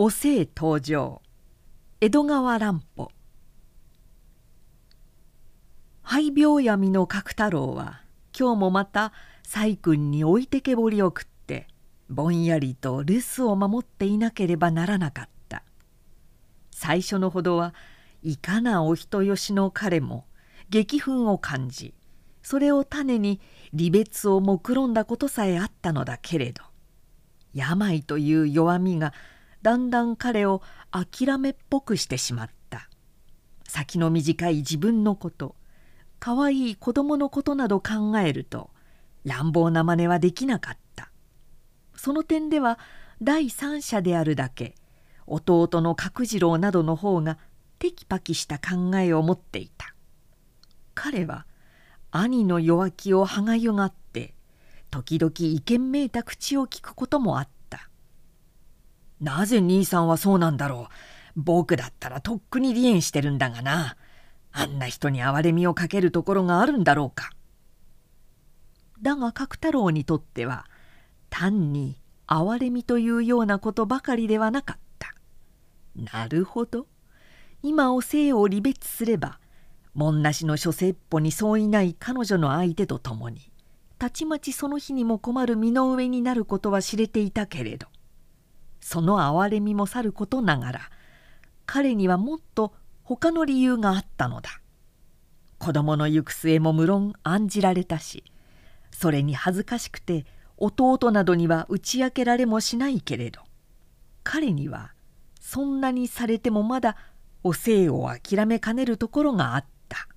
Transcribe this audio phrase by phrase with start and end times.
[0.00, 1.22] お姓登場。
[2.00, 3.10] 江戸川乱歩。
[6.02, 11.66] 肺病闇の角太郎は今日もまた細君に置いてけぼりを食って
[12.08, 15.64] ぼんやりと留守を守っていなければならなかった。
[16.70, 17.74] 最初のほどは
[18.22, 20.26] いかなお人よしの彼も
[20.70, 21.92] 激憤を感じ
[22.44, 23.40] それを種に
[23.76, 26.62] 離別を目論んだことさえあったのだけれど
[27.52, 29.12] 病という弱みが
[29.62, 32.88] だんだん彼を諦めっぽくしてしまった。
[33.64, 35.54] 先の短い自分のこと
[36.18, 38.70] かわいい子供のことなど考えると
[39.24, 41.10] 乱暴な真似はできなかった。
[41.94, 42.78] その点では
[43.20, 44.74] 第三者であるだけ
[45.26, 47.38] 弟の角次郎などの方が
[47.78, 49.94] テキパキした考えを持っていた。
[50.94, 51.46] 彼は
[52.10, 54.34] 兄の弱気を歯がゆがって
[54.90, 57.57] 時々意見めいた口を聞くこともあった。
[59.20, 61.40] なぜ兄さんはそうなんだろう。
[61.40, 63.96] 僕だったらとっくに離縁してるんだがな。
[64.52, 67.30] あんな人に憐れみをかけるところがあるんだろうか。
[69.02, 70.66] だが角太郎にとっては
[71.30, 75.14] 単に憐れみというようなことばかりではなかった。
[75.94, 76.86] なるほど。
[77.62, 79.40] 今お生を離別すれば
[79.94, 83.50] 門なしの諸説法に相違ない彼女の相手と共に
[83.98, 87.88] たちまちその日にも困る身の上になることは知れていたけれど。
[88.80, 90.80] その憐れみもさることながら
[91.66, 94.50] 彼にはもっと他の理由があったのだ。
[95.58, 98.22] 子供の行く末も無論案じられたし
[98.92, 100.24] それに恥ずかしくて
[100.56, 103.40] 弟などには打ち明けられもしないけれど
[104.22, 104.92] 彼には
[105.40, 106.96] そんなにされてもまだ
[107.42, 110.08] お生を諦めかねるところがあった。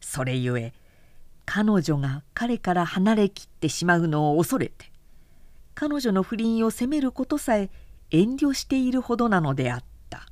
[0.00, 0.72] それゆえ
[1.44, 4.90] 彼女が彼から離れきってしまうのを恐れて
[5.74, 7.70] 彼女の不倫を責めることさえ
[8.10, 10.26] 遠慮しているほどなのであった。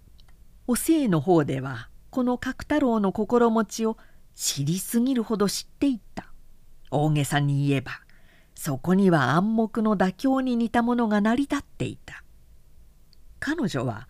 [0.67, 3.97] お生の方ではこの角太郎の心持ちを
[4.35, 6.33] 知りすぎるほど知っていった。
[6.91, 7.93] 大げさに言えば
[8.55, 12.23] そこには暗黙の妥協に似たものが成り立っていた。
[13.41, 14.09] 彼女は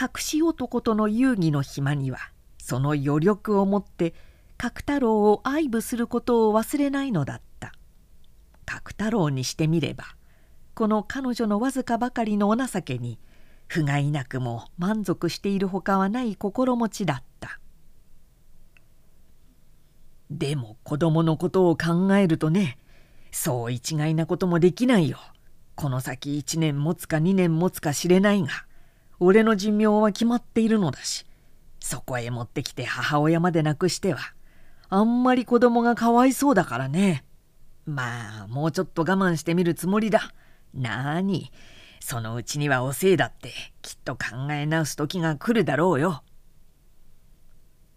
[0.00, 2.18] 隠し男との遊戯の暇には
[2.58, 4.14] その余力をもって
[4.56, 7.72] 角太郎を愛撫することを忘れないのだった。
[8.66, 10.04] 角太郎にしてみれば
[10.74, 13.18] この彼女のわずかばかりのお情けに
[13.68, 17.60] 不甲斐なくも満足しているほかはない心持ちだった。
[20.30, 22.78] でも子供のことを考えるとね
[23.30, 25.18] そう一概なこともできないよ。
[25.76, 28.48] この先1年持つか2年持つか知れないが
[29.20, 31.26] 俺の寿命は決まっているのだし
[31.80, 34.20] そこへ持ってきて母親まで亡くしては
[34.88, 37.24] あんまり子供がかわいそうだからね。
[37.86, 40.32] まあもうちょっと我慢してみるつもりだ。
[40.74, 41.50] なに？
[42.00, 46.22] そのうちにはおせいだってきっと考え直す時が来るだろうよ。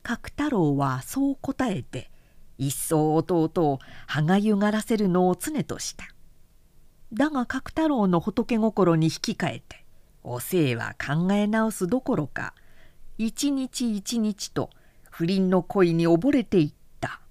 [0.04, 2.10] 角太郎はそう答えて
[2.58, 6.06] 一層弟を歯がゆがらせるのを常とした。
[7.12, 9.86] だが角太郎の仏心に引き換えて
[10.24, 12.54] おせいは考え直すどころか
[13.18, 14.70] 一日一日と
[15.10, 17.22] 不倫の恋に溺れていった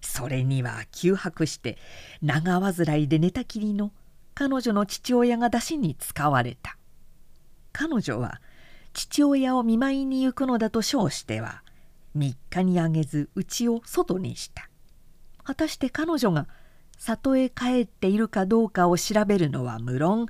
[0.00, 1.76] それには窮迫して
[2.22, 3.92] 長患いで寝たきりの
[4.34, 6.76] 彼女の父親が出しに使われた。
[7.72, 8.40] 彼女は
[8.92, 11.62] 父親を見舞いに行くのだと称しては
[12.16, 14.68] 3日にあげず家を外にした。
[15.44, 16.46] 果たして彼女が
[16.98, 20.26] 里へ帰っているかどうかを調べるのは無論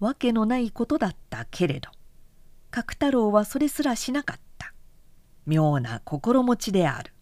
[0.00, 1.90] わけのないことだったけれど
[2.70, 4.74] 角太郎はそれすらしなかった。
[5.46, 7.12] 妙な心持ちである。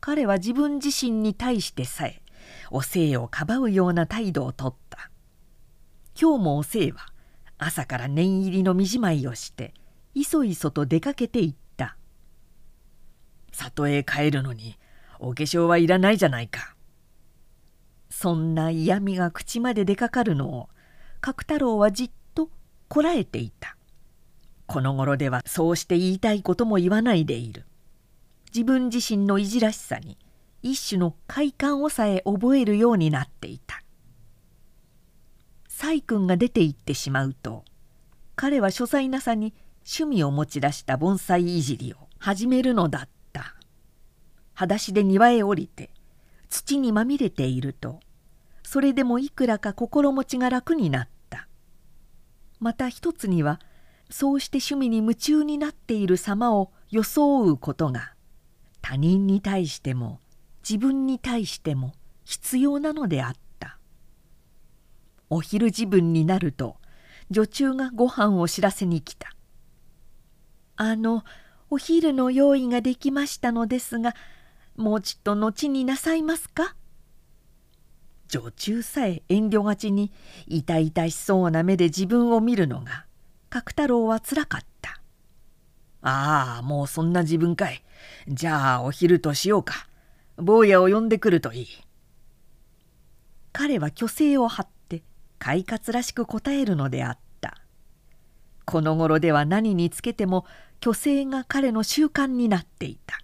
[0.00, 2.22] 彼は自分自身に対してさえ
[2.70, 5.10] お生をかばうような態度をとった。
[6.20, 7.06] 今日もお生は
[7.58, 9.72] 朝から念入りの身じまいをして
[10.14, 11.96] いそいそと出かけていった。
[13.52, 14.76] 里へ帰るのに
[15.20, 16.74] お化粧はいらないじゃないか。
[18.10, 20.68] そんな嫌味が口まで出かかるのを
[21.20, 22.50] 角太郎はじっと
[22.88, 23.76] こらえていた。
[24.66, 27.64] この頃ではそうして言いたいことも言わないでいる。
[28.52, 30.18] 自分自身のいじらしさに
[30.62, 33.82] 一種の快感をさえ覚えるようになっていた。
[35.80, 37.64] 細君が出て行ってしまうと
[38.34, 39.54] 彼は書斎なさに
[39.86, 43.54] 趣味を持ち出した盆栽いじりを始めるのだった。
[44.54, 45.90] 裸足で庭へ降りて
[46.48, 48.00] 土にまみれていると
[48.64, 51.46] それでもいくらか心持ちが楽になった。
[52.58, 53.60] また一つには
[54.10, 58.14] そうして趣味に夢中になっている様を装うことが
[58.82, 60.18] 他人に対しても
[60.68, 61.92] 自分に対しても
[62.24, 63.47] 必要なのであった。
[65.30, 66.76] お昼自分になると
[67.30, 69.34] 女中がご飯を知らせに来た
[70.76, 71.24] 「あの
[71.70, 74.14] お昼の用意ができましたのですが
[74.76, 76.74] もうちっと後になさいますか?」
[78.28, 80.12] 女中さえ遠慮がちに
[80.46, 83.06] 痛々しそうな目で自分を見るのが
[83.48, 85.00] 角太郎はつらかった
[86.02, 87.82] 「ああもうそんな自分かい。
[88.28, 89.88] じゃあお昼としようか。
[90.36, 91.66] 坊やを呼んでくるといい」
[93.52, 94.77] 彼は虚勢を張って
[95.38, 97.56] 快活らしく答えるのであった。
[98.64, 100.44] この頃では何につけても
[100.82, 103.20] 虚勢が彼の習慣になっていた。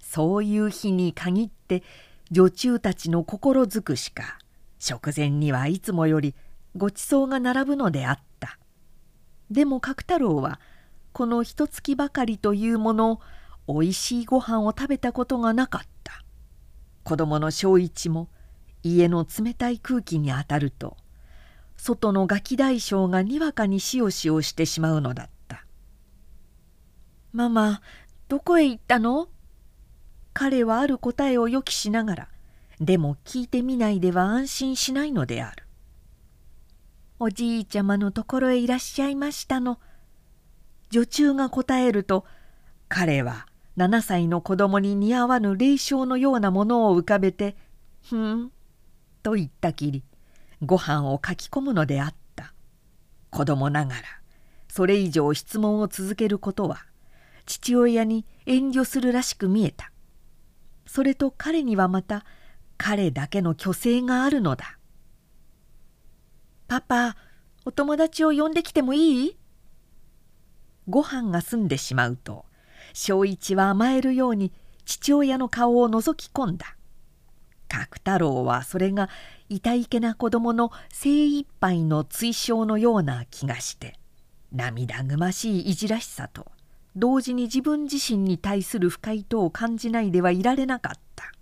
[0.00, 1.82] そういう日に限って
[2.30, 4.38] 女中たちの心づくしか
[4.78, 6.34] 食前にはいつもより
[6.76, 8.58] ごちそうが並ぶのであった。
[9.50, 10.60] でも角太郎は
[11.12, 13.20] この一月ばかりというもの
[13.66, 16.24] おいしいご飯を食べたことがなかった。
[17.04, 18.28] 子供の正一も
[18.96, 20.96] 家の冷たい空気に当たると
[21.76, 25.64] 外のガキ大将がにわかにしおしおしてしまうのだった
[27.32, 27.80] 「ママ
[28.28, 29.28] どこへ行ったの?」
[30.34, 32.28] 彼はある答えを予期しながら
[32.80, 35.64] でも聞いてみないでは安心しないのである。
[37.18, 39.80] おじいちゃまのところへいらっしゃいましたの。
[40.90, 42.24] 女中が答えると
[42.88, 47.56] 彼は7歳の子供に似合わぬ霊障のようなものを浮かべて
[48.08, 48.52] 「ふん」
[49.22, 50.04] と言ったきり
[50.62, 52.52] ご飯を書き込むのであった。
[53.30, 54.02] 子供ながら
[54.68, 56.86] それ以上質問を続けることは
[57.46, 59.92] 父親に遠慮するらしく見えた。
[60.86, 62.24] それと彼にはまた
[62.78, 64.78] 彼だけの虚勢があるのだ
[66.66, 67.16] 「パパ
[67.66, 69.36] お友達を呼んできてもいい?」
[70.88, 72.46] ご飯が済んでしまうと
[72.94, 74.52] 正一は甘えるように
[74.86, 76.77] 父親の顔を覗き込んだ。
[77.68, 79.08] 角太郎はそれが
[79.48, 83.98] 痛いけな子供の精一杯の追奨のような気がして
[84.52, 86.46] 涙ぐましいいじらしさと
[86.96, 91.32] 同時に自分自身に対する不快とを感じないではいられなかった。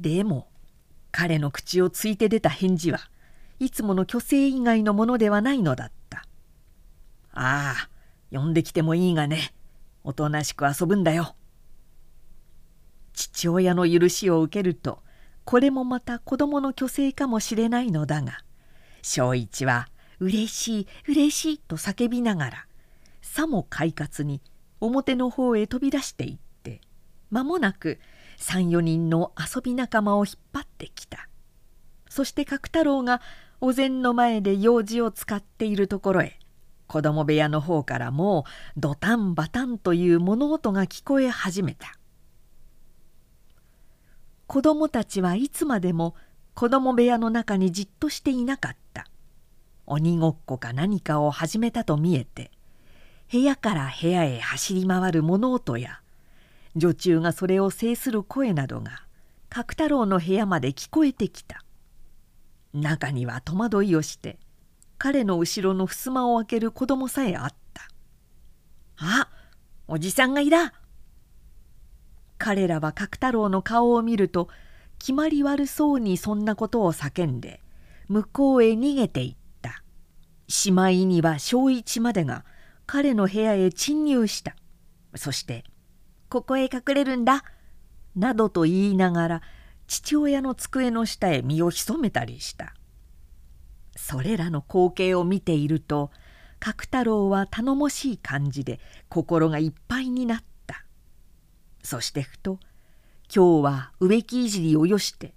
[0.00, 0.48] でも
[1.10, 3.00] 彼の口をついて出た返事は
[3.58, 6.24] いつもの虚勢以外のものではないのだった
[7.32, 7.88] 「ああ
[8.30, 9.52] 呼んできてもいいがね
[10.04, 11.34] おとなしく遊ぶんだよ」
[13.18, 15.02] 父親の許しを受けると
[15.44, 18.44] これもまた子供の虚勢かもしれないのだが
[19.02, 19.88] 正一は
[20.20, 22.66] 「うれしいうれしい」と叫びながら
[23.20, 24.40] さも快活に
[24.80, 26.80] 表の方へ飛び出していって
[27.30, 27.98] 間もなく
[28.38, 31.28] 34人の遊び仲間を引っ張ってきた。
[32.08, 33.20] そして角太郎が
[33.60, 36.38] お膳の前で用事を使っているところへ
[36.86, 38.44] 子供部屋の方からも
[38.76, 41.98] うドタンバタンという物音が聞こえ始めた。
[44.48, 46.14] 子供たちはいつまでも
[46.54, 49.06] 子供部屋の中にじっとしていなかった。
[49.84, 52.50] 鬼ごっこか何かを始めたと見えて
[53.30, 56.00] 部屋から部屋へ走り回る物音や
[56.76, 59.02] 女中がそれを制する声などが
[59.50, 61.62] 角太郎の部屋まで聞こえてきた。
[62.72, 64.38] 中には戸惑いをして
[64.96, 67.82] 彼の後ろの襖を開ける子供さえあった
[68.96, 69.28] 「あ
[69.86, 70.72] おじさんがいた!」
[72.38, 74.48] 彼らは角太郎の顔を見ると
[74.98, 77.60] 決まり悪そうにそんなことを叫んで
[78.08, 79.82] 向こうへ逃げていった。
[80.48, 82.44] しまいには正一までが
[82.86, 84.56] 「彼の部屋へ侵入した。
[85.14, 85.64] そして
[86.30, 87.44] 「ここへ隠れるんだ」
[88.16, 89.42] などと言いながら
[89.86, 92.74] 父親の机の下へ身を潜めたりした。
[93.94, 96.10] それらの光景を見ていると
[96.60, 100.47] 角太郎は頼もしい感じで心がいっぱいになった。
[101.88, 102.58] そしてふと
[103.34, 105.32] 今日は植木いじりをよして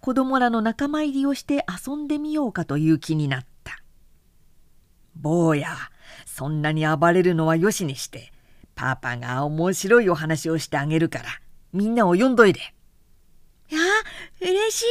[0.00, 3.82] 子供らの仲間入りをして遊んでみようかという気になった
[5.20, 5.76] 「坊や
[6.24, 8.32] そんなに暴れるのはよしにして
[8.76, 11.24] パパが面白いお話をしてあげるから
[11.72, 12.60] みんなを呼んどいで。
[13.68, 13.80] いや
[14.40, 14.84] 嬉しい。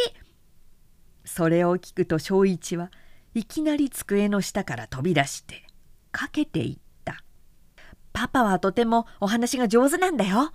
[1.23, 2.91] それを聞くと正一は
[3.33, 5.65] いきなり机の下から飛び出して
[6.11, 7.23] かけていった
[8.11, 10.51] 「パパはとてもお話が上手なんだよ」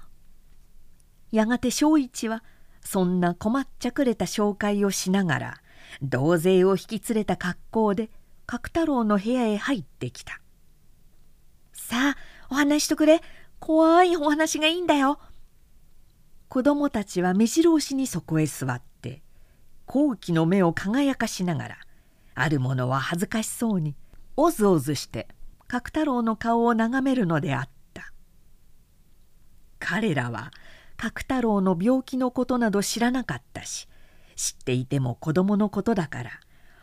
[1.30, 2.42] やがて正一は
[2.82, 5.54] そんな困っちゃくれた紹介をしながら
[6.02, 8.10] 同勢を引き連れた格好で
[8.46, 10.40] 角太郎の部屋へ入ってきた。
[11.72, 12.16] さあ
[12.50, 13.20] お話しとくれ。
[13.58, 15.20] 怖いお話がいいんだよ。
[16.48, 19.22] 子供たちは目白押しにそこへ座って
[19.86, 21.76] 好奇の目を輝かしながら
[22.34, 23.94] ある者は恥ずかしそうに
[24.36, 25.28] おずおずして
[25.68, 28.12] 角太郎の顔を眺めるのであった。
[29.78, 30.50] 彼らは
[31.00, 33.88] 角太郎の病気のことなど知らなかったし
[34.36, 36.30] 知っていても子供のことだから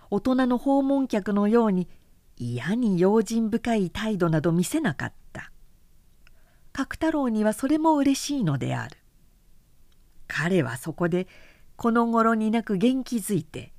[0.10, 1.88] 大人の訪問客のように
[2.36, 5.52] 嫌に用心深い態度など見せなかった。
[6.72, 8.98] 角太郎にはそれも嬉しいのである。
[10.28, 11.28] 彼はそこで
[11.76, 13.72] この頃になく元気づいて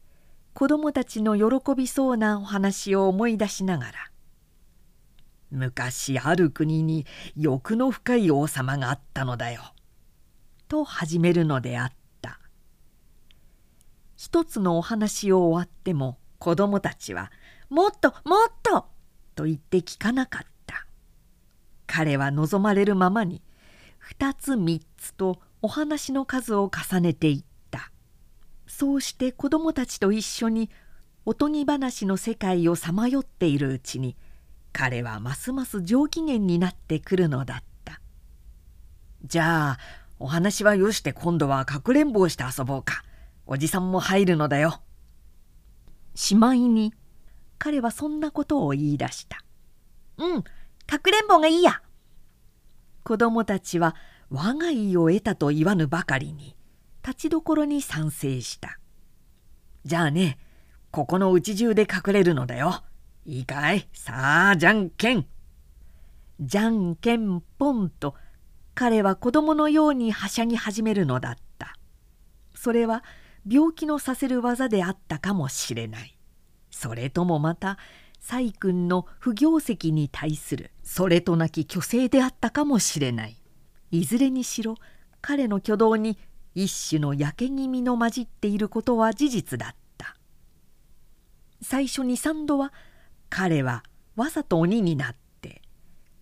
[0.54, 3.92] 子供たちの喜びそうなお話を思い出しながら
[5.50, 9.62] 「昔ある国に欲の深い王様があったのだよ」
[10.68, 12.38] と始めるのであった。
[14.16, 17.32] 一つのお話を終わっても子供たちは
[17.70, 18.87] 「もっともっと!」
[19.34, 20.87] と言って聞かなかった。
[21.87, 23.42] 彼は望まれるままに
[23.98, 27.90] 二つ三つとお話の数を重ねていった。
[28.66, 30.70] そうして子供たちと一緒に
[31.25, 34.16] おとぎ話の世界をさまよっているうちに
[34.72, 38.00] 彼はますます上機嫌になってくるのだった。
[39.25, 39.78] じゃあ
[40.20, 43.04] お話はよして今度はかくれんぼをして遊ぼうか。
[43.46, 44.82] おじさんも入るのだよ。
[46.14, 46.92] しまいに。
[47.58, 49.44] 彼はそんなことを言い出した。
[50.16, 50.44] うん
[50.87, 51.82] かくれんぼがいいや。
[53.04, 53.94] 子供たちは
[54.30, 56.56] 我が意を得たと言わぬばかりに
[57.02, 58.78] 立ちどころに賛成した。
[59.84, 60.38] じゃあね
[60.90, 62.82] ここのうち中で隠れるのだよ。
[63.25, 63.88] いいかい？
[63.92, 65.26] さあじゃんけん。
[66.40, 68.14] じゃんけんぽんと
[68.78, 71.76] 彼は子供のようにはしゃぎ始めるのだった。
[72.54, 73.02] それは
[73.44, 76.16] 病気のさせる技であったかもしれない。
[76.70, 77.76] それともまた
[78.20, 83.42] 細君の不業績に対するそれとなき虚勢であったかもしれない。
[83.90, 84.76] いずれにしろ
[85.20, 86.16] 彼の挙動に
[86.54, 90.14] 一種の焼け気味の混じっていることは事実だった。
[91.62, 92.73] 最初に三度は
[93.28, 93.82] 彼は
[94.14, 95.27] わざと鬼になって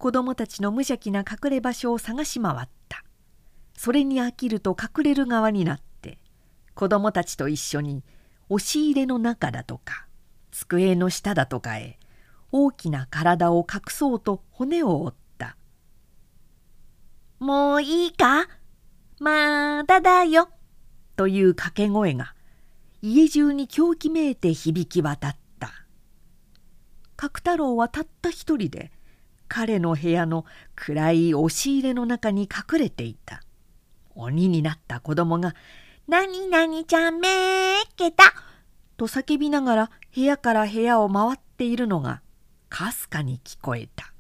[0.07, 3.03] 子供たちの無邪気な隠れ場所を探し回った。
[3.77, 6.21] それに飽きると隠れる側になって
[6.77, 8.05] 子供たちと一緒に
[8.49, 10.07] 押し入れの中だとか
[10.53, 11.99] 机の下だとかへ
[12.53, 15.57] 大きな体を隠そうと骨を折った
[17.45, 18.47] 「もういいか？
[19.19, 20.51] まだだよ」
[21.17, 22.37] という掛け声が
[23.03, 25.73] 家中に狂気めいて響き渡った。
[27.17, 28.93] 角太郎はたった一人で
[29.49, 33.43] 彼の部屋の暗い押し入れの中に隠れていた。
[34.15, 35.55] 鬼になった子供が
[36.09, 38.25] 「なになにちゃんめーけた」
[38.97, 42.23] と叫びながら部屋から部屋を回っているのが
[42.69, 44.13] かすかに聞こえた。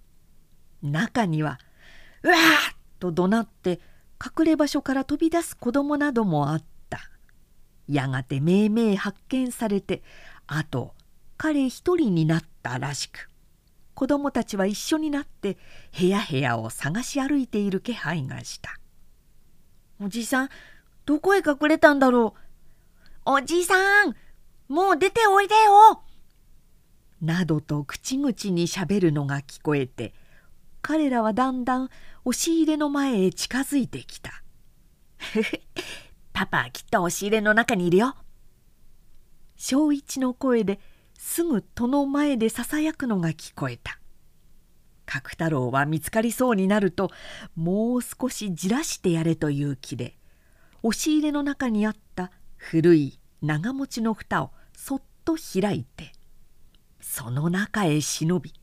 [0.82, 1.58] 中には
[2.22, 2.38] 「うわっ!」
[3.00, 3.80] と怒鳴って
[4.22, 7.00] 隠れ場所から飛び出す子供などもあった。
[7.88, 10.02] やがてめいめい発見されて
[10.46, 10.94] あと
[11.36, 13.30] 彼一人になったらしく。
[13.96, 15.56] 子供たちは一緒になって
[15.98, 18.78] 部屋部屋を探し歩いている気配がした。
[19.98, 20.48] おじさん
[21.06, 22.34] どこへ隠れたんだろ
[23.24, 23.30] う？
[23.38, 24.14] おじさん
[24.68, 26.02] もう出ておいでよ！
[27.22, 30.12] などと口々にしゃべるのが聞こえて
[30.82, 31.88] 彼らはだんだん
[32.26, 34.42] 押し入れの前へ近づいてきた
[36.34, 38.14] 「パパきっと押し入れの中にいるよ」
[39.56, 40.80] 正一の声で
[41.28, 43.98] すぐ戸の前でささやくのが聞こえた。
[45.06, 47.10] 角太郎は見つかりそうになると
[47.56, 50.16] もう少しじらしてやれという気で
[50.84, 56.12] 押し入れの中にあった古い長持ちの蓋をそっと開いて
[57.00, 58.54] その中へ忍び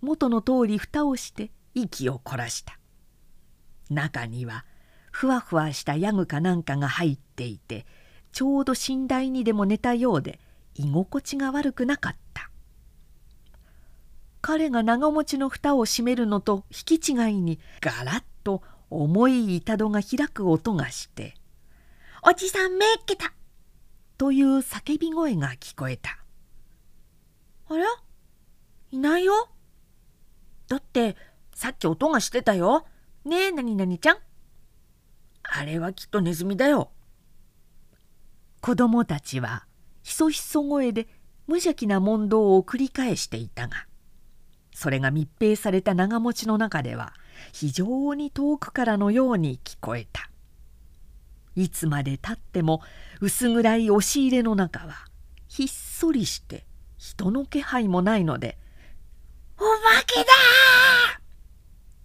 [0.00, 2.78] 元の通り蓋をして息を凝らした。
[3.90, 4.64] 中には
[5.10, 7.84] ふわふわしたヤグかなんかが入っていて
[8.30, 10.38] ちょうど寝台にでも寝たようで
[10.78, 12.50] 居心地が悪くなかった。
[14.42, 21.34] 彼が長持ちの蓋を閉めるのと引き違いにガラッと重い板戸が開く音がして
[22.22, 23.32] 「おじさんめっけた!」
[24.16, 26.20] という叫び声が聞こえた
[27.68, 27.86] 「あら
[28.92, 29.48] いないよ
[30.68, 31.16] だって
[31.52, 32.86] さっき音がしてたよ。
[33.24, 34.18] ねえなになにちゃん。
[35.42, 36.92] あれはきっとネズミだよ。
[38.60, 39.66] 子供たちは
[40.06, 41.08] ひそひそ声で
[41.48, 43.88] 無邪気な問答を繰り返していたが
[44.72, 47.12] それが密閉された長持ちの中では
[47.52, 50.30] 非常に遠くからのように聞こえた
[51.56, 52.82] いつまでたっても
[53.20, 54.94] 薄暗い押し入れの中は
[55.48, 56.66] ひっそりして
[56.98, 58.58] 人の気配もないので
[59.58, 60.24] 「お化けだ!」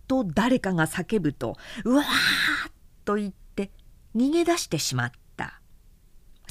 [0.10, 1.56] と誰かが叫ぶと
[1.86, 2.72] 「うわー!」
[3.06, 3.70] と言って
[4.16, 5.21] 逃げ出してしまった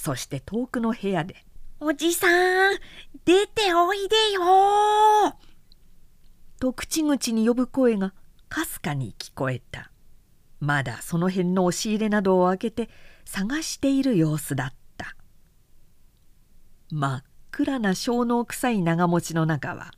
[0.01, 1.45] そして遠くの部屋で
[1.79, 2.27] 「おじさ
[2.71, 2.79] ん
[3.27, 4.41] 出ておいでよ!」
[6.59, 8.15] と口々に呼ぶ声が
[8.49, 9.93] かすかに聞こえた。
[10.59, 12.89] まだその辺の押し入れなどを開けて
[13.27, 15.17] 探している様子だった。
[16.91, 19.91] 真っ暗な小脳臭い長持ちの中は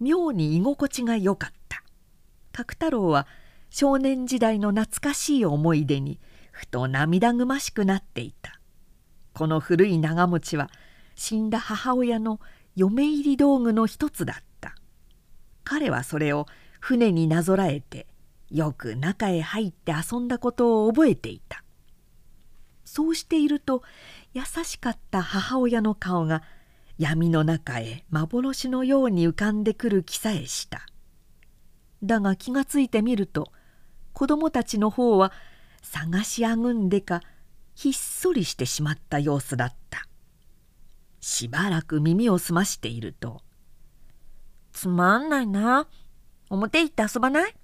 [0.00, 1.82] 妙に居心地がよかった。
[2.52, 3.26] 角太郎は
[3.68, 6.20] 少年時代の懐かしい思い出に
[6.52, 8.55] ふと涙ぐましくなっていた
[9.36, 10.70] この古い長持ちは
[11.14, 12.40] 死んだ母親の
[12.74, 14.74] 嫁入り道具の一つだった。
[15.62, 16.46] 彼はそれを
[16.80, 18.06] 船になぞらえて
[18.50, 21.62] よく中へ入って遊んだことを覚えていた。
[22.86, 23.82] そうしていると
[24.32, 26.42] 優しかった母親の顔が
[26.96, 30.86] 闇の中へ幻のように浮かんでくる気さえした。
[32.02, 33.52] だが気がついてみると
[34.14, 35.30] 子供たちの方は
[35.82, 37.20] 探しあぐんでか
[37.76, 40.08] ひっそりしてしまった様子だった
[41.20, 43.42] しばらく耳を澄ましていると
[44.72, 45.86] 「つまんないな
[46.48, 47.54] 表行って遊ばない?」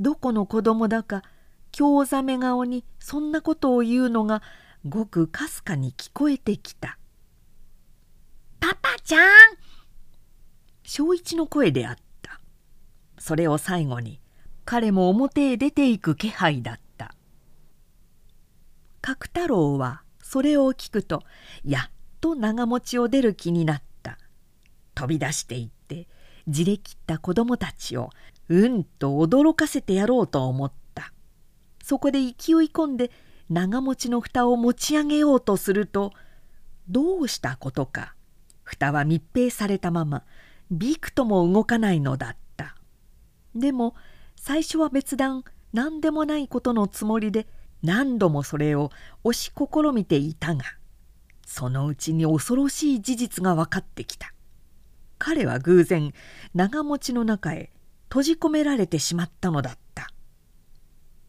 [0.00, 1.22] どこの子供だか
[1.70, 4.42] 興ざめ顔にそんなことを言うのが
[4.84, 6.98] ごくかすかに聞こえてきた
[8.58, 9.28] 「パパちゃん!」
[10.82, 12.40] 正一の声であった
[13.16, 14.20] それを最後に
[14.64, 16.81] 彼も表へ出ていく気配だった
[19.02, 21.22] 角太郎はそれを聞くと
[21.64, 21.90] やっ
[22.20, 24.18] と長持ちを出る気になった。
[24.94, 26.08] 飛び出していって
[26.48, 28.10] じれ切った子供たちを
[28.48, 31.12] うんと驚かせてやろうと思った。
[31.82, 32.32] そこで勢い
[32.72, 33.10] 込んで
[33.50, 36.12] 長持ちの蓋を持ち上げようとすると
[36.88, 38.14] どうしたことか
[38.62, 40.22] 蓋は密閉されたまま
[40.70, 42.76] びくとも動かないのだった。
[43.54, 43.94] でも
[44.36, 47.46] 最初は別段何でもないことのつもりで
[47.82, 48.90] 何度もそれを
[49.24, 50.64] 押し試みていたが
[51.46, 54.32] そのうちに恐ろしい事実が分かってきた。
[55.18, 56.12] 彼は偶然
[56.54, 57.70] 長持ちの中へ
[58.08, 60.08] 閉じ込められてしまったのだった。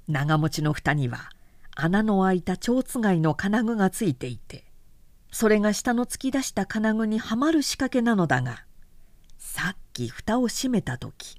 [0.07, 1.29] 長持ちの蓋には
[1.75, 4.65] 穴の開いた蝶つがいの金具がついていて
[5.31, 8.65] それが下の突き出した金具にはまる仕掛けなのだが
[9.37, 11.37] さっき蓋を閉めた時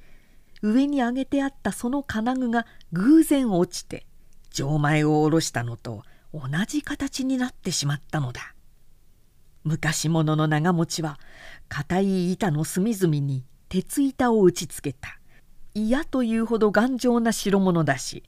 [0.63, 4.07] 上に上げてあったその金具が偶然落ちて
[4.55, 8.55] 錠前を下ろしたのと同じ形になってしまったのだ。
[9.65, 11.19] 昔物の長持ちは
[11.69, 15.19] 硬い板の隅々に鉄板を打ちつけた。
[15.75, 18.23] 嫌というほど頑丈な代物だし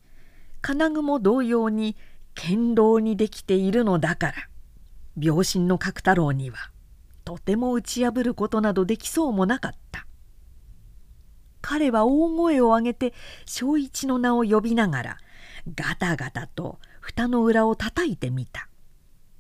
[0.63, 1.95] 金具も同様に
[2.35, 4.35] 堅牢にできているのだから。
[5.17, 6.57] 病身の角太郎には
[7.25, 10.09] とても打ち破ることなどできそうもなかった。
[11.63, 15.17] 彼は大声を上げて正一の名を呼びながら
[15.75, 18.69] ガタガタと蓋の裏を叩いてみた。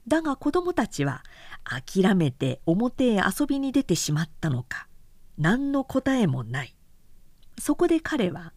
[0.09, 1.25] だが子供たちは
[1.65, 4.87] 諦めて表へ遊びに出てしまったのか。
[5.39, 6.75] 何の答えもない。
[7.59, 8.53] そこで彼は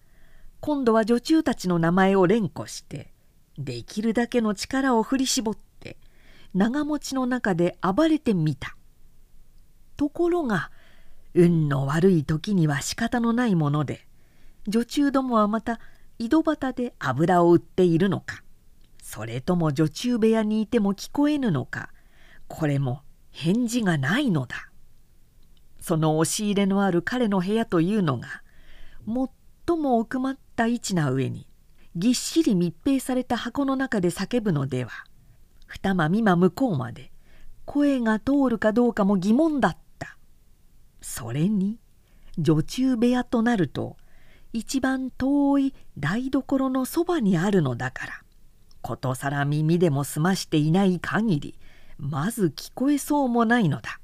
[0.60, 3.14] 今度は女中たちの名前を連呼して
[3.58, 5.98] できるだけの力を振り絞って
[6.54, 8.76] 長持ちの中で暴れてみた。
[9.96, 10.72] ところが
[11.34, 14.08] 運の悪い時には仕方のないもので
[14.68, 15.80] 女中どもはまた
[16.20, 18.44] 井戸端で油を売っているのか。
[19.02, 21.92] それとも女中部屋にいても聞こえぬのか。
[22.50, 24.70] これも返事がないのだ。
[25.80, 28.44] その押し入れのある彼の部屋というのが
[29.08, 31.48] 最も奥まった位置な上に
[31.96, 34.92] ぎっしり密閉された箱の中で叫ぶのでは。
[35.68, 37.12] 二間三間向こうまで
[37.64, 40.18] 声が通るかどうかも疑問だった。
[41.02, 41.80] それに
[42.38, 43.96] 女中部屋となると
[44.52, 48.14] 一番遠い台所のそばにあるのだから。
[48.82, 51.60] ことさら耳でも澄ましていない限り
[51.98, 54.00] まず聞こえそうもないのだ。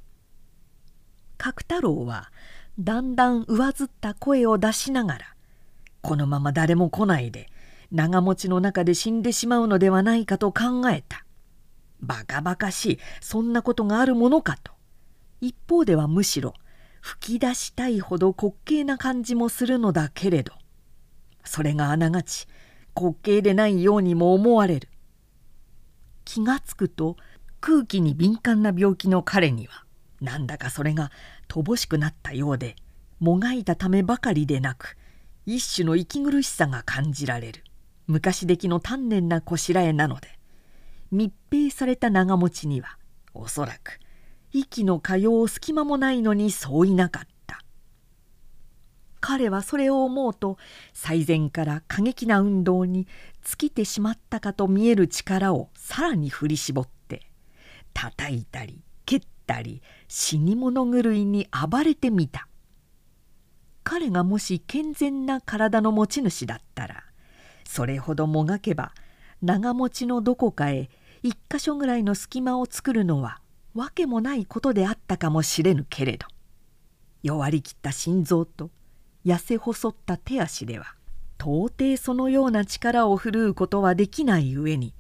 [1.38, 2.32] 角太郎は
[2.78, 5.26] だんだん上ずった声を出しながら
[6.02, 7.50] このまま誰も来ないで
[7.92, 11.26] 長持ちの中で死んでしまうのではないかと考えた。
[12.02, 14.74] バカバカしいそんなことがあるものかと。
[15.42, 16.54] 一方ではむしろ
[17.06, 20.54] 吹き出したいほど滑稽な感じもするのだけれど
[21.44, 22.48] それがあながち
[22.96, 24.90] 滑稽でないようにも思われる。
[26.24, 27.16] 気がつくと
[27.62, 29.86] 空気に敏感な病気の彼には
[30.20, 31.12] なんだかそれが
[31.48, 32.76] 乏しくなったようで
[33.20, 34.98] もがいたためばかりでなく
[35.46, 37.64] 一種の息苦しさが感じられる。
[38.08, 40.40] 昔出来の丹念なこしらえなので
[41.12, 42.98] 密閉された長持ちには
[43.36, 44.00] おそらく
[44.58, 47.60] 息の通う隙間もないのにそういなかった。
[49.20, 50.58] 彼はそれを思うと
[50.94, 53.08] 最前から過激な運動に
[53.44, 57.28] 尽きてしまったかと見える力をさらに振り絞って
[57.94, 62.48] 叩いたり蹴ったり死に物狂いに暴れてみた。
[63.84, 67.04] 彼がもし健全な体の持ち主だったら
[67.68, 68.94] それほどもがけば
[69.42, 70.90] 長持ちのどこかへ
[71.24, 73.42] 一箇所ぐらいの隙間を作るのは
[73.76, 76.26] わけもないことであったかもしれぬけれど
[77.22, 78.72] 弱りきった心臓と
[79.26, 80.96] 痩せ細った手足では
[81.38, 84.94] 到底そのような力を振るうことはできない上に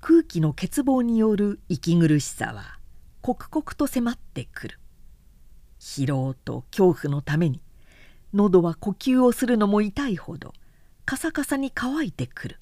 [0.00, 2.78] 空気の欠乏による息苦しさは
[3.22, 4.78] 刻々と迫ってくる。
[5.80, 7.60] 疲労と恐怖のために
[8.32, 10.52] 喉は呼吸をするのも痛いほど
[11.04, 12.58] カサカサに乾いてくる。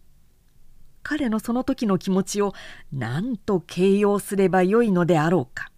[1.04, 2.54] 彼のその時の気持ちを
[2.92, 5.70] 何と形容すればよいのであろうか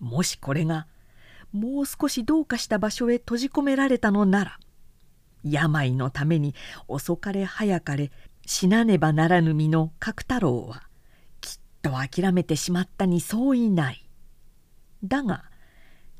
[0.00, 0.86] もしこれが
[1.52, 4.58] もう少しどうかした場所へ閉じ込められたのなら
[5.42, 6.54] 病のために
[6.88, 8.10] 遅かれ早かれ
[8.44, 10.82] 死なねばならぬ身の角太郎は
[11.40, 14.06] きっと諦めてしまったに相違ない。
[15.04, 15.44] だが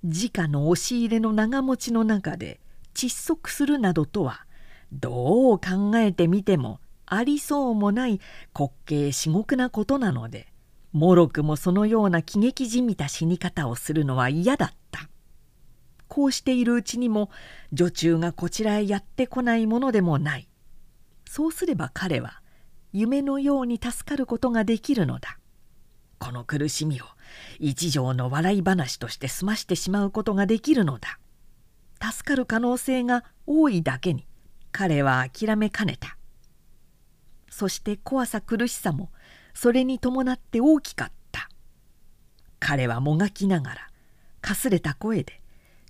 [0.03, 2.61] 直の押し入れの長持ちの中で
[2.95, 4.47] 窒息するなどとは
[4.93, 6.81] どう考えてみても
[7.12, 8.20] ありそうもない
[8.57, 10.46] 滑稽至極なことなので
[10.92, 15.09] もろくもそのような喜劇じみた死に方をするのは嫌だった。
[16.09, 17.31] こうしているうちにも
[17.73, 20.49] 女中がこちらへやってこないものでもない。
[21.29, 22.42] そうすれば彼は
[22.92, 25.38] 夢のように助かることができるのだ。
[26.18, 27.05] この苦しみを
[27.61, 31.20] 一条の笑い話として済ましてしまうことができるのだ。
[32.03, 34.27] 助かる可能性が多いだけに
[34.73, 36.16] 彼は諦めかねた。
[37.51, 39.11] そして怖さ苦しさも
[39.53, 41.51] それに伴って大きかった。
[42.61, 43.91] 彼はもがきながら
[44.41, 45.43] かすれた声で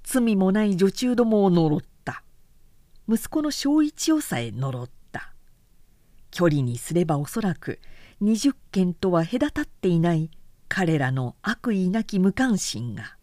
[0.03, 2.25] 罪もない女中どもを呪った。
[3.09, 5.33] 息子の正一をさえ呪った。
[6.31, 7.79] 距離にすればおそらく
[8.23, 10.31] 20件とは隔たっていない
[10.69, 13.17] 彼らの悪意なき無関心が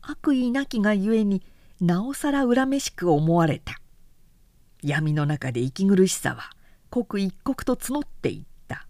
[0.00, 1.42] 悪意なきがゆえに
[1.80, 3.80] なおさら恨めしく思われた。
[4.82, 6.50] 闇の中で息苦しさは
[6.90, 8.86] 刻一刻と募っていった。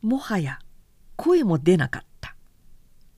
[0.00, 0.58] もはや
[1.16, 2.34] 声も出なかった。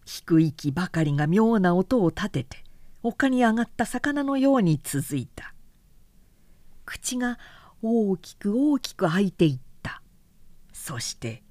[0.05, 2.65] 低い息ばかりが妙な音を立てて
[3.03, 5.55] 丘に上がった魚のように続いた。
[6.85, 7.39] 口が
[7.83, 10.03] 大きく大きく開いていった。
[10.73, 11.43] そして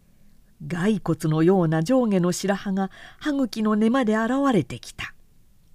[0.67, 5.13] 骸骨のような上下の白羽が歯茎の根まで現れてきた。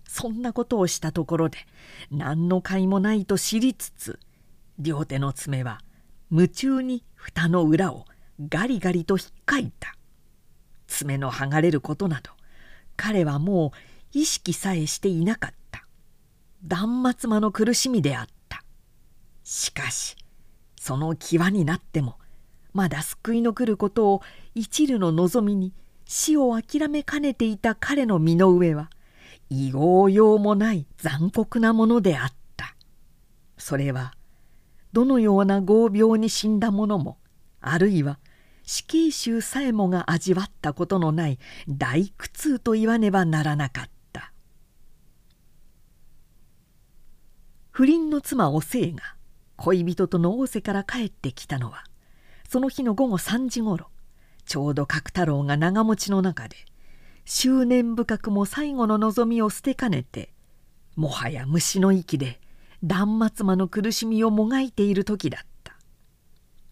[0.07, 1.59] そんなことをしたところで
[2.11, 4.19] 何の甲斐もないと知りつつ
[4.79, 5.81] 両手の爪は
[6.31, 8.05] 夢中に蓋の裏を
[8.49, 9.95] ガリガリと引っかいた。
[10.87, 12.31] 爪の剥がれることなど
[12.97, 13.73] 彼はも
[14.15, 15.85] う意識さえしていなかった。
[16.65, 18.65] 断末魔の苦しみであった。
[19.45, 20.17] しかし
[20.77, 22.19] その際になっても
[22.73, 24.23] まだ救いの来ることを
[24.55, 25.73] 一縷の望みに
[26.05, 28.91] 死を諦めかねていた彼の身の上は
[29.51, 32.75] 異合用もない残酷なものであった。
[33.57, 34.15] それは
[34.93, 37.19] どのような合病に死んだ者も
[37.61, 38.19] あるいは
[38.63, 43.99] 死刑囚さえもが味わったことのない大苦痛と言わねばならなかった。
[47.79, 49.15] 不倫の妻おせいが
[49.57, 51.85] 恋人との仰せから帰ってきたのは
[52.49, 53.87] その日の午後3時ごろ
[54.47, 56.57] ちょうど角太郎が長持ちの中で
[57.25, 60.33] 執念深くも最後の望みを捨てかねて
[60.97, 62.41] もはや虫の息で
[62.85, 65.77] 断末魔の苦しみをもがいている時だった。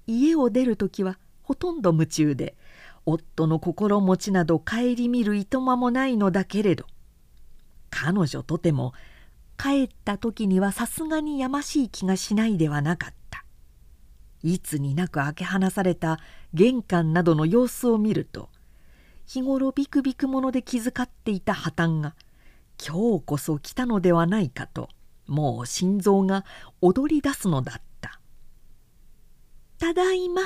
[0.07, 2.57] 家を出る時はほとんど夢中で
[3.05, 6.87] 夫の心持ちなど顧みるいとまもないのだけれど
[7.91, 8.95] 彼女とても
[9.57, 13.17] 帰った時にはさすがにやましい気がしないではなかった。
[14.43, 16.21] いつになく開け放された
[16.55, 18.49] 玄関などの様子を見ると
[19.27, 22.15] 日頃ビクビクもので気遣っていた破綻が
[22.79, 24.89] 今日こそ来たのではないかと
[25.27, 26.45] もう心臓が
[26.81, 28.21] 踊り出すのだった
[29.79, 30.43] 「ただいま」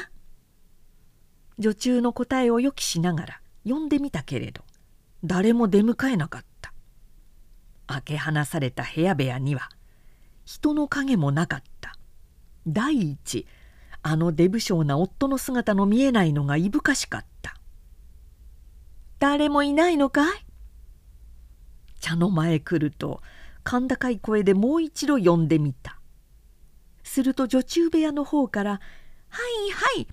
[1.58, 4.64] 女中の答えを予期しながら呼んでみたけれど
[5.22, 6.72] 誰も出迎えなかった。
[7.86, 9.68] 開け放された部屋部屋には
[10.44, 11.96] 人の影もなかった。
[12.66, 13.46] 第一
[14.02, 17.56] あの出不精な夫の姿の見えないのがいぶかしかった。
[19.18, 20.46] 誰もいないのかい？
[22.00, 23.20] 茶の前来ると
[23.70, 26.00] 甲高い声でもう一度呼んでみた。
[27.04, 28.80] すると女中部屋の方から
[29.30, 30.08] 「はいはい」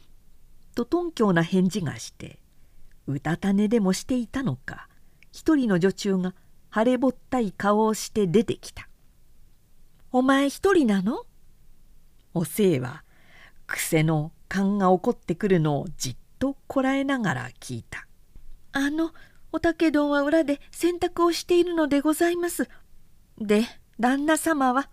[0.75, 2.39] と頓強な返事がして
[3.07, 4.87] うたた寝でもしていたのか
[5.31, 6.35] 一人の女中が
[6.73, 8.87] 「腫れぼったい顔をして出てきた
[10.11, 11.25] 「お前一人なの?」
[12.35, 13.03] おせいは
[13.65, 18.07] 癖の勘が起こってくるのをじっとこらえながら聞いた
[18.73, 19.13] 「あの
[19.51, 22.69] おたけどんは裏で洗濯をしているのでございます」
[23.39, 23.65] で
[23.99, 24.89] 旦那様は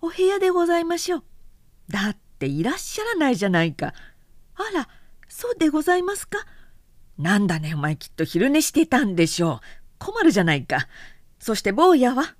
[0.00, 1.24] お部屋でございましょう。
[1.88, 3.94] だっていらっしゃらないじゃないか。
[4.54, 4.88] あら
[5.28, 6.38] そうでございますか。
[7.18, 9.60] なんだねお前きっと昼寝してたんでしょう。
[9.98, 10.88] 困るじゃないか。
[11.38, 12.34] そして坊やは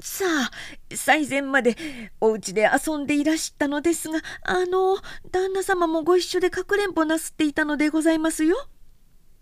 [0.00, 0.50] さあ
[0.94, 1.76] 最前まで
[2.20, 4.96] お家で遊んでいらしたのですがあの
[5.30, 8.56] 旦那様もご一緒でかくれんぼなすっていたのでございますよ。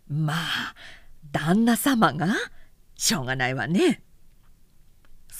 [0.08, 0.74] まあ
[1.30, 2.34] 旦那様が？
[2.96, 4.02] しょうがないわね。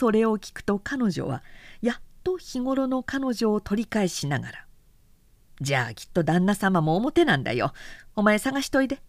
[0.01, 1.43] それを聞くと彼女は
[1.83, 4.67] やっと日頃の彼女を取り返しながら
[5.61, 7.75] 「じゃあきっと旦那様も表なんだよ。
[8.17, 9.03] お前探しといで。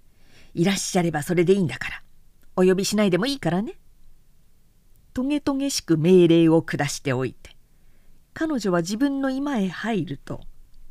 [0.54, 2.04] いらっしゃればそれでいいんだから。
[2.58, 3.80] お呼びしないでもいいからね」
[5.16, 7.56] とげとげしく命令を下しておいて
[8.34, 10.42] 彼女は自分の居間へ入ると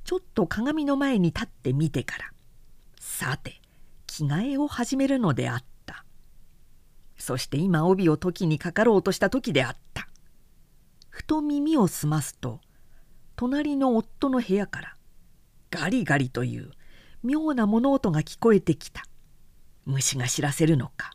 [0.04, 2.32] ちょっと鏡の前に立ってみてから
[2.98, 3.60] さて
[4.06, 5.69] 着替えを始めるのであった。
[7.20, 10.08] そして今帯を時にかかろうとした時であった。
[11.10, 12.60] ふと耳を澄ますと
[13.36, 14.94] 隣の夫の部屋から
[15.70, 16.70] ガリガリという
[17.22, 19.02] 妙な物音が聞こえてきた。
[19.84, 21.12] 虫が知らせるのか。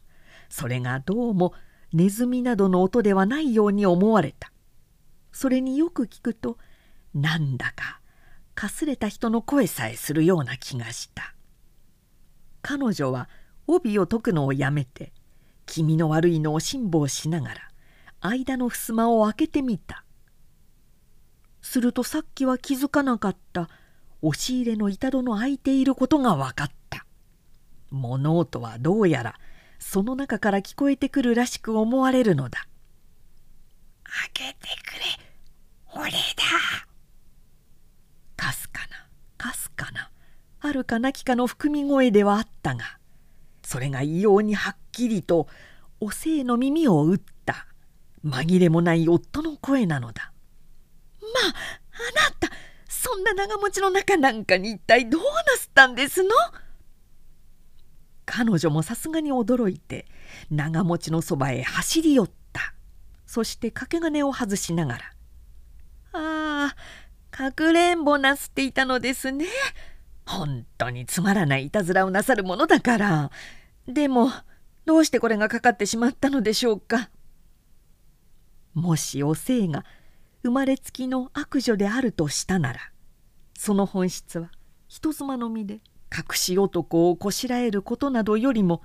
[0.49, 1.53] それがどうも
[1.91, 4.51] ネズミなどの音ではないように思われた。
[5.31, 6.57] それによく聞くと
[7.13, 7.99] なんだか
[8.53, 11.33] かすれた人の声さえするような気がした。
[12.61, 13.27] 彼女は
[13.67, 15.11] 帯を解くのをやめて
[15.65, 17.55] 気味の悪いのを辛抱しながら
[18.21, 20.03] 間の襖を開けてみた。
[21.61, 23.69] するとさっきは気づかなかった
[24.21, 27.05] 押し入れの板戸の開いていることが分かった。
[27.91, 29.35] 物音はどうやら
[29.79, 32.67] その中から聞こえてくるらしく思われるのだ。
[34.03, 36.17] 開けてくれ俺だ。
[38.35, 40.09] かすかなかすかな
[40.59, 42.97] あるかなきかの含み声ではあったが
[43.65, 45.47] それが異様にはっきりと
[45.99, 47.67] おせいの耳を打った
[48.23, 50.31] 紛れもない夫の声なのだ。
[51.21, 51.53] まあ
[52.29, 52.55] あなた
[52.87, 56.29] そんな長持ちの中なんかに一体どうなすったんですの？
[58.25, 60.05] 彼女もさすがに驚いて
[60.49, 62.73] 長持ちのそばへ走り寄った。
[63.25, 64.99] そして掛け金を外しながら
[66.13, 66.75] 「ああ
[67.31, 69.45] かくれんぼなすっていたのですね。
[70.25, 73.31] 本当につまらないいたずらをなさるものだから。
[73.87, 74.31] でも
[74.85, 77.09] どうしてこれがかかってしまったのでしょうか。
[78.73, 79.85] もしおいが
[80.43, 82.79] 生まれつきの悪女であるとしたなら
[83.57, 84.51] その本質は
[84.87, 85.75] 人妻の身で
[86.15, 88.81] 隠し男をこしらえることなどよりも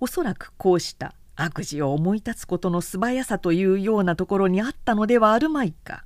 [0.00, 6.04] おそらくこうした悪事を思い立つことの素早さというようなところにあったのではあるまいか。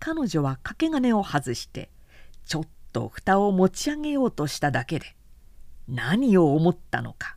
[0.00, 1.90] 彼女は掛け金を外して
[2.44, 5.16] ちょっと蓋を持ち上げようとしただけで
[5.88, 7.36] 何を思ったのか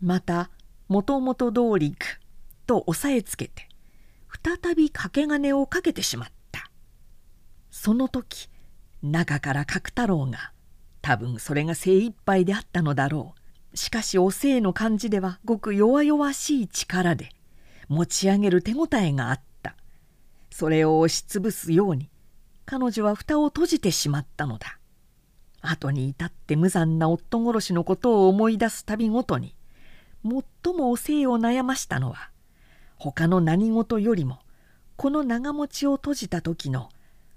[0.00, 0.50] また
[0.88, 2.20] もともと通りく
[2.66, 3.68] と押さえつけて
[4.44, 6.70] 再び掛け金をかけてしまった。
[7.70, 8.48] その時
[9.02, 10.52] 中から角太郎が
[11.00, 13.34] 多分それが精一杯であったのだろ
[13.72, 13.76] う。
[13.76, 17.30] しかしおせいの感じではごく弱々しい力で
[17.88, 19.76] 持ち上げる手応えがあった。
[20.50, 22.10] それを押しつぶすように
[22.66, 24.78] 彼女は蓋を閉じてしまったのだ。
[25.62, 29.54] 後に至って無残な夫殺しのことを思い出すたびごとに
[30.24, 32.30] 最もおせいを悩ましたのは
[32.98, 34.40] 他の何事よりも
[34.96, 36.90] この長持ちを閉じた時の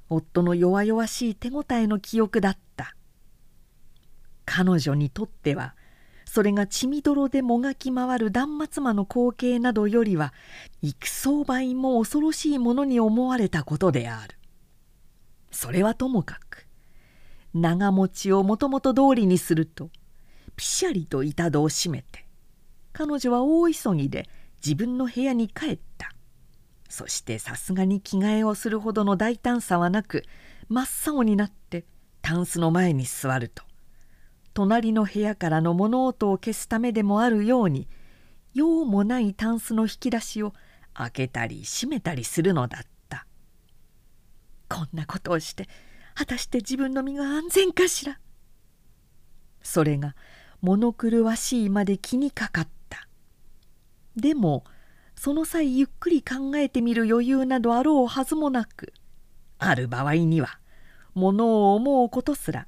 [0.10, 2.96] 夫の弱々しい手応えの記憶だった。
[4.46, 5.74] 彼女にとっては
[6.26, 10.34] それが血みどろでもがき回る断末魔の光景などよりは
[10.82, 14.38] 幾層倍も恐ろしいものに思われたことである。
[15.50, 16.65] それはともかく
[17.56, 19.90] 長持ちをもともと通りにすると
[20.56, 22.26] ぴしゃりと板戸を閉めて
[22.94, 24.28] 彼女は大急ぎで
[24.64, 26.12] 自分の部屋に帰った。
[26.90, 30.24] そしてさすがに着替えをするほどの大胆さはなく
[30.70, 31.84] 真っ青になって
[32.22, 33.64] タンスの前に座ると
[34.54, 37.88] 隣の部屋からの物音を消すためでもあるように
[38.54, 40.54] 用もないタンスの引き出しを
[40.94, 43.28] 開けたり閉めたりするのだった。
[44.70, 45.68] こんなことをして
[46.16, 48.20] 果たして自分の身が安全かしら？
[49.62, 50.16] それが
[50.62, 53.08] 物狂わしいまで気にかかった
[54.16, 54.64] でも
[55.16, 58.94] その際ゆっくり考えてみる余裕などあろうはずもなく
[59.60, 60.60] ある場合には
[61.14, 62.68] 物を思うことすら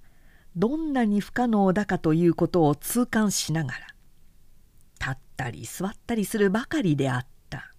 [0.56, 3.80] どんなに不可能だかということを痛感しながら
[5.00, 7.72] 立ったり座ったりするばかりであった。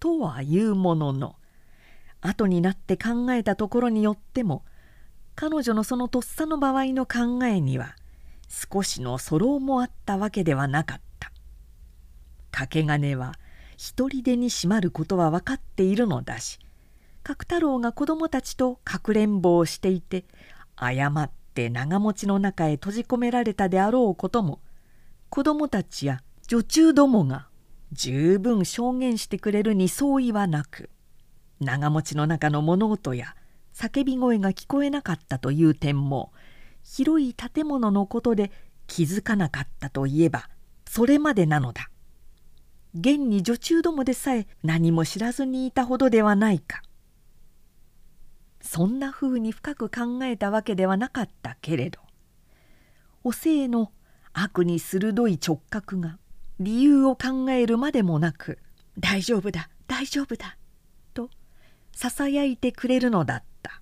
[0.00, 1.36] とはいうものの
[2.26, 4.64] 後になって考えたところによっても
[5.34, 7.94] 彼女のそのとっさの場合の考えには
[8.48, 11.32] 少しのそろもあったわけではなかった。
[12.50, 13.34] 掛け金は
[13.76, 16.60] 一人でに閉まることは分かっているのだし
[17.24, 20.24] 角太郎が子供たちとかくれんぼをしていて
[20.76, 24.60] 誤ってって長持ちの中へ閉じ込められたであろうことも
[25.30, 27.46] 子供たちや女中どもが
[27.92, 30.90] 十分証言してくれるに相違はなく
[31.64, 33.34] 長持ちの中の物音や
[33.74, 36.32] 叫び声が聞こえなかったという点も
[36.82, 38.52] 広い建物のことで
[38.86, 40.48] 気づかなかったといえば
[40.86, 41.90] それまでなのだ。
[42.94, 46.82] 現に女中どもでさえ何も知らずにいたほどではないか。
[48.60, 52.00] そんなふうに深く考えたわけではなかったけれど
[53.22, 53.92] お性の
[54.32, 56.18] 悪に鋭い直角が
[56.58, 58.58] 理由を考えるまでもなく
[58.98, 60.56] 「大丈夫だ大丈夫だ」
[61.94, 63.80] ささやいてくれるのだった。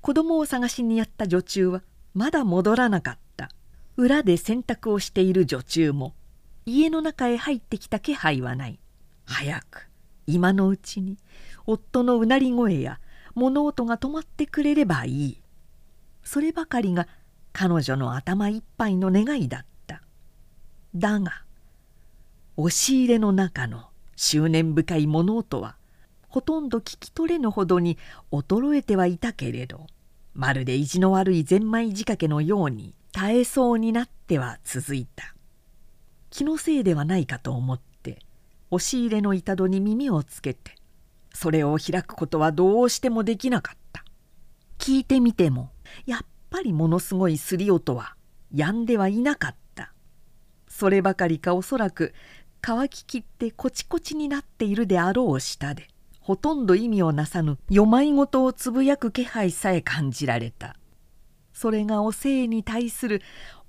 [0.00, 1.82] 子供を探しにやった女中は
[2.14, 3.50] まだ戻らなかった。
[3.96, 6.14] 裏で洗濯をしている女中も
[6.64, 8.78] 家の中へ入ってきた気配はない。
[9.26, 9.90] 早く
[10.26, 11.18] 今のうちに
[11.66, 13.00] 夫のうなり声や
[13.34, 15.42] 物音が止まってくれればいい。
[16.22, 17.08] そればかりが
[17.52, 20.00] 彼女の頭いっぱいの願いだった。
[20.94, 21.42] だが
[22.56, 25.76] 押し入れの中の執念深い物音は
[26.30, 27.98] ほとんど聞き取れぬほどに
[28.30, 29.86] 衰えてはいたけれど
[30.32, 35.34] まるで意地の悪いゼンマイ仕掛けのように耐えそうになっては続いた。
[36.30, 38.20] 気のせいではないかと思って
[38.70, 40.76] 押し入れの板戸に耳をつけて
[41.34, 44.04] それを開くことはどうしてもできなかった。
[44.78, 45.70] 聞いてみても
[46.06, 48.14] やっぱりものすごいすり音は
[48.54, 49.92] 止んではいなかった。
[50.68, 52.14] そればかりかおそらく
[52.62, 55.88] 乾ききってコチコチになっているであろう舌で
[56.30, 60.76] ほとんど意味をなさぬよまいごとをつぶやく気配さえ感じられた。
[61.52, 63.20] それがお性に対する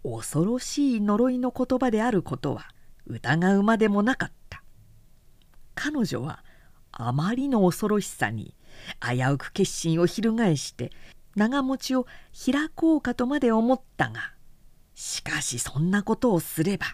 [0.04, 2.68] 恐ろしい呪いの言葉であることは
[3.08, 4.62] 疑うまでもなかった。
[5.74, 6.44] 彼女は
[6.92, 8.54] あまりの恐ろしさに
[9.00, 10.92] 危うく決心を翻して
[11.36, 12.06] 長持ちを
[12.46, 14.34] 開こうかとまで思ったが
[14.94, 16.86] しかしそんなことをすれば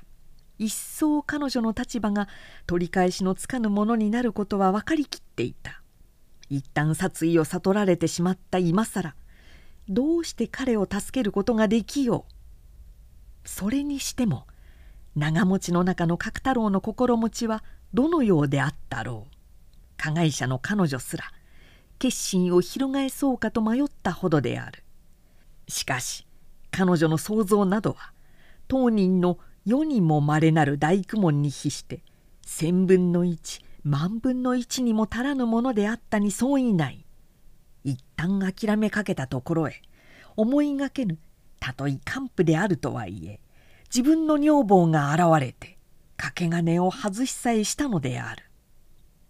[0.59, 2.27] 一層彼女の立場が
[2.65, 5.81] 取り返しのつかぬものになることは分かりきっていた。
[6.49, 9.15] 一旦殺意を悟られてしまった今更
[9.89, 12.25] どうして彼を助けることができよ
[13.45, 13.47] う。
[13.47, 14.45] それにしても
[15.15, 19.33] 長持ちの中の角太郎の心持ちはどのようであったろう。
[19.97, 21.25] 加害者の彼女すら
[21.99, 24.83] 決心を翻そうかと迷ったほどである。
[25.67, 26.27] しかし
[26.71, 28.11] 彼女の想像などは
[28.67, 32.01] 当人の世にもまれなる大工門に比して
[32.41, 37.05] 千分の一万分の一にも足らぬものであったに相違ない。
[37.83, 39.81] 一旦諦めかけたところへ
[40.37, 41.17] 思いがけぬ
[41.59, 43.41] たとえ幹部であるとはいえ
[43.93, 45.77] 自分の女房が現れて
[46.15, 48.45] 掛け金を外しさえしたのである。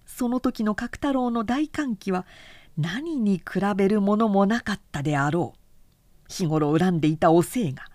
[0.06, 2.28] その時の角太郎の大歓喜は
[2.78, 5.60] 何に比べるものもなかったであろう。
[6.32, 7.86] 日頃恨んでいたお姓が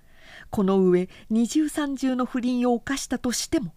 [0.53, 3.73] この上二重三重の不倫を犯したとしても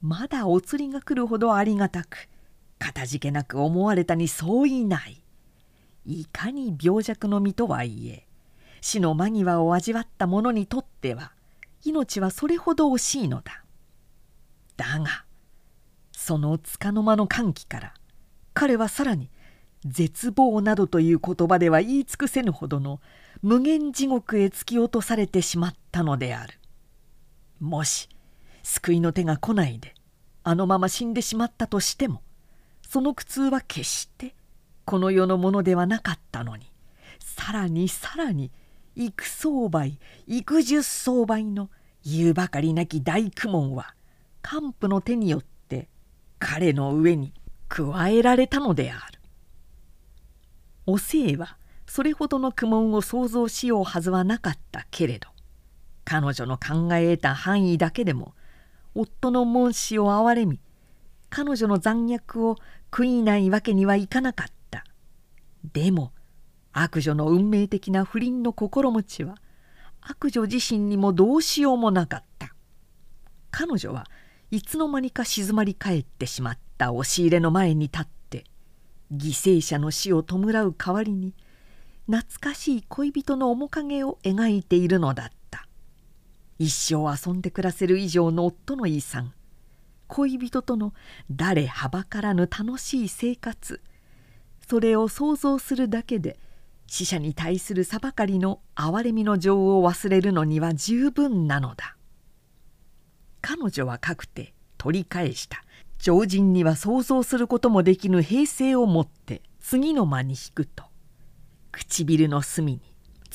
[0.00, 2.28] まだお釣りが来るほどありがたく
[2.78, 5.22] かたじけなく思われたに相違ない。
[6.06, 8.26] いかに病弱の身とはいえ
[8.80, 11.32] 死の間際を味わった者にとっては
[11.84, 13.62] 命はそれほど惜しいのだ。
[14.78, 15.24] だが
[16.12, 17.94] そのつかの間の歓喜から
[18.54, 19.30] 彼はさらに
[19.84, 23.00] 絶望などという言葉では言い尽くせぬほどの
[23.42, 26.54] 無限地獄へ突き落とされてしまったのである。
[27.60, 28.08] もし
[28.62, 29.94] 救いの手が来ないで
[30.42, 32.22] あのまま死んでしまったとしても
[32.86, 34.34] その苦痛は決して
[34.84, 36.70] この世のものではなかったのに
[37.18, 38.50] さらにさらに
[38.96, 41.70] 幾相倍幾十相倍の
[42.04, 43.94] 言うばかりなき大苦門は
[44.42, 45.88] 幹部の手によって
[46.38, 47.32] 彼の上に
[47.68, 49.18] 加えられたのである。
[50.86, 51.56] お姓は
[51.94, 55.28] それほどの苦悶を想像しようはずはなかったけれど
[56.04, 58.34] 彼女の考え得た範囲だけでも
[58.96, 60.58] 夫の紋子を憐れみ
[61.30, 62.56] 彼女の残虐を
[62.90, 64.84] 悔いないわけにはいかなかった。
[65.72, 66.10] でも
[66.72, 69.36] 悪女の運命的な不倫の心持ちは
[70.00, 72.56] 悪女自身にもどうしようもなかった。
[73.52, 74.08] 彼女は
[74.50, 78.44] いつの間にか静まり返ってしまった押し入れの前に立って
[79.12, 81.34] 犠牲者の死を弔う代わりに
[82.06, 85.66] 懐かしい恋人の面影を描いているのだった。
[86.58, 89.32] 一生遊んで暮らせる以上の夫の遺産。
[90.06, 90.92] 恋人との
[91.30, 93.80] 誰はばからぬ楽しい生活。
[94.68, 96.38] それを想像するだけで
[96.86, 101.96] 死者に対する裁かりの憐れみの情を忘れるのには十分なのだ。
[103.40, 105.64] 彼女はかくて取り返した。
[105.98, 110.93] 常人には想像することもできぬ平静をもって次の間に引くと。
[111.76, 112.80] 唇の隅に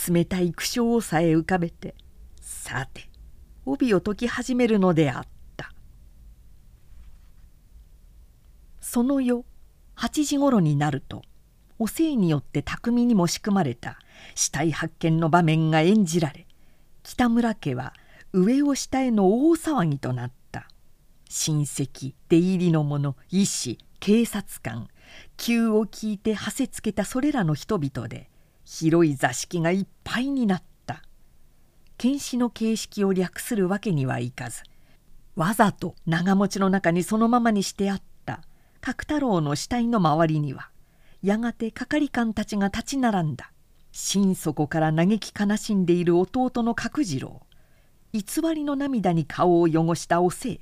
[0.07, 1.95] 冷たい苦笑をさえ浮かべて
[2.41, 3.09] さて
[3.65, 5.23] 帯を解き始めるのであっ
[5.57, 5.73] た。
[8.81, 9.43] その夜
[9.97, 11.21] 8時ごろになると
[11.77, 13.99] お姓によって巧みにも仕組まれた
[14.35, 16.47] 死体発見の場面が演じられ
[17.03, 17.93] 北村家は
[18.33, 20.67] 上を下への大騒ぎとなった。
[21.31, 24.87] 親戚出入りの者医師警察官
[25.35, 28.29] 急を聞いてはせつけたそれらの人々で
[28.63, 31.03] 広い座敷がいっぱいになった。
[31.97, 34.63] 検視の形式を略するわけにはいかず
[35.35, 38.41] わざと長持ちの中にそのままにしてあった。
[38.81, 40.69] 角太郎の死体の周りには
[41.21, 43.51] やがて係官たちが立ち並んだ。
[43.91, 47.41] 心底から嘆き悲しんでいる弟の角次郎。
[48.13, 48.23] 偽
[48.55, 50.59] りの涙に顔を汚したおせい。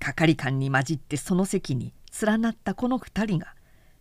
[0.00, 3.54] 係官に混じってその席に連なったこの二人が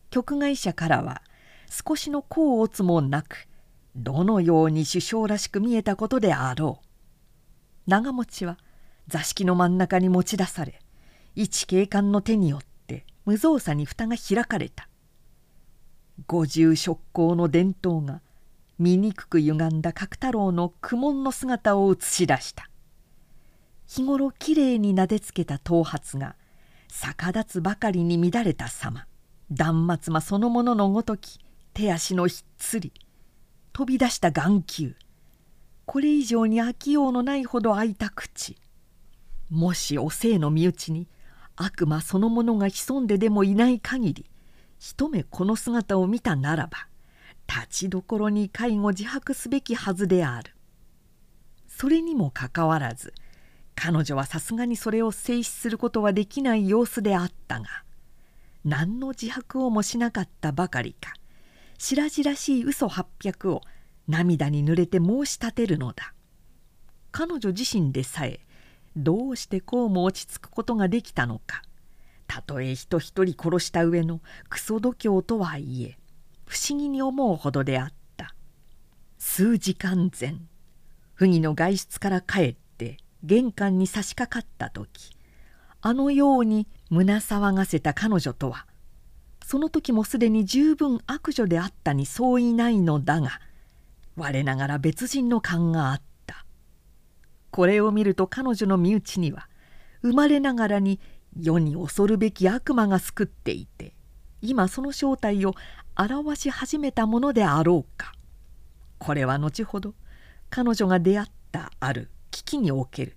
[0.10, 1.22] 局外者からは
[1.70, 3.48] 少しの功を打つもなく
[3.96, 6.88] どのように首相らしく見えたことであろう。
[7.88, 8.58] 長持ちは
[9.08, 10.80] 座敷の真ん中に持ち出され
[11.36, 14.88] 一警官の手によって無造作に蓋が開かれた。
[16.28, 18.22] 五重職工の伝統が
[18.78, 22.70] 醜く歪んだ角太郎の苦悶の姿を映し出した。
[23.88, 26.36] 日頃きれいになでつけた頭髪が
[27.02, 29.08] 逆立つばかりに乱れた様。
[29.52, 31.40] 断末魔そのもののごとき
[31.74, 32.94] 手足のひっつり
[33.74, 34.96] 飛び出した眼球。
[35.86, 38.58] これ以上に飽きようのないほど開いた口。
[39.50, 41.08] もしお姓の身内に
[41.56, 44.26] 悪魔そのものが潜んででもいない限り
[44.80, 46.88] 一目この姿を見たならば
[47.48, 50.54] 立ちどころに介護自白すべきはずである。
[51.68, 53.16] それにもかかわらず
[53.76, 57.66] 彼女はさすがにそれを制止することはできない様子であったが
[58.64, 61.14] 何の自白をもしなかったばかりか
[61.78, 63.62] 白々しい嘘八百を
[64.08, 66.14] 涙に濡れて申し立てるのだ。
[67.12, 68.40] 彼女自身でさえ
[68.96, 71.62] どうしてこうも落ち着くことができたのか。
[72.26, 75.98] たとえ人一人殺した上のクソ度胸とはいえ
[76.46, 78.34] 不思議に思うほどであった。
[79.18, 80.36] 数時間前
[81.14, 85.12] 不義の外出から帰って玄関に差し掛かった時
[85.82, 88.66] あのように胸騒がせた彼女とは
[89.46, 93.42] その時もすでに十分悪女であったに相違ないのだが
[94.16, 96.46] 我ながら別人の勘があった。
[97.52, 99.48] これを見ると彼女の身内には
[100.02, 101.00] 生まれながらに
[101.40, 103.94] 世に恐るべき悪魔が救っていて
[104.42, 105.54] 今その正体を
[105.96, 108.14] 表し始めたものであろうか。
[108.98, 109.94] これは後ほど
[110.50, 113.16] 彼女が出会ったある危機における。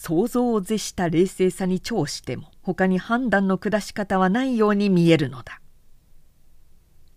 [0.00, 5.60] 想像を絶した冷静さに調しても他に判断の下し方はないように見えるのだ。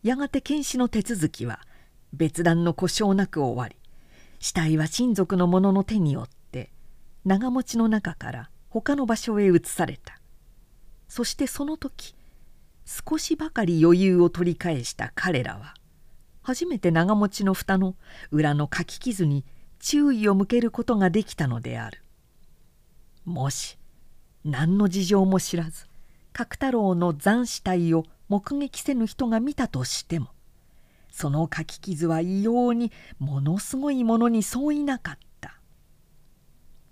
[0.02, 1.60] やがて検視の手続きは
[2.12, 3.76] 別段の故障なく終わり
[4.40, 6.72] 死体は親族の者の手によって
[7.24, 10.20] 長持ちの中から他の場所へ移された。
[11.08, 12.16] そしてその時
[12.86, 15.76] 少しばかり余裕を取り返した彼らは
[16.42, 17.96] 初めて長持ちの蓋の
[18.32, 19.46] 裏の書き傷に
[19.82, 22.02] 注意を向けることができたのである。
[23.26, 23.78] もし
[24.46, 25.86] 何の事情も知らず
[26.34, 30.30] 角太郎の残死体を目撃せぬ人が見たとしても
[31.12, 35.60] その書き傷は異様にものすごいものに相違なかった。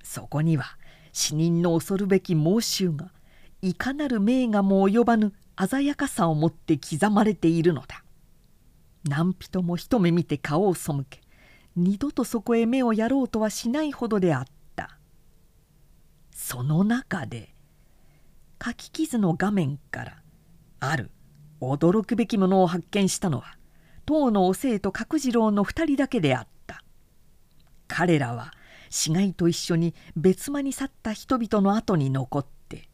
[0.03, 0.65] そこには
[1.13, 3.11] 死人の恐るべき猛襲が
[3.61, 5.33] いかなる名画も及ばぬ
[5.69, 8.03] 鮮やかさを持って刻まれているのだ。
[9.05, 11.21] 何人も一目見て顔を背け
[11.79, 14.97] 二度とそこへ目をやろうとはしないほどであった。
[16.29, 17.55] その中で
[18.63, 20.21] 書き傷の画面から
[20.81, 21.09] ある
[21.61, 23.57] 驚くべきものを発見したのは
[24.05, 26.83] 当のお生と角次郎の2人だけであった。
[27.87, 28.53] 彼らは
[28.89, 32.89] 死骸と一緒に別間に去った人々の後に残って